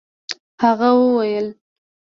هغه 0.61 0.89
وويل. 0.99 1.47